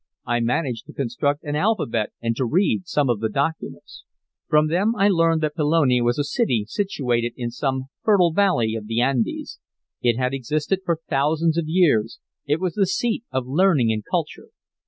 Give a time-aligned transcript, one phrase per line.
[0.25, 4.03] I managed to construct an alphabet and to read some of the documents.
[4.47, 8.87] From them I learned that Pelone was a city situated in some fertile valley of
[8.87, 9.59] the Andes.
[10.01, 14.47] It had existed for thousands of years; it was the seat of learning and culture.